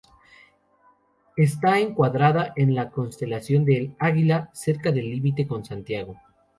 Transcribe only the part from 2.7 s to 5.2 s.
la constelación del Águila, cerca del